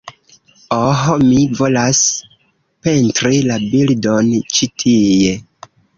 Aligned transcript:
Oh, 0.75 1.17
mi 1.25 1.41
volas 1.59 1.99
pentri 2.87 3.45
la 3.51 3.59
bildon 3.75 4.33
ĉi 4.57 4.71
tie 4.85 5.37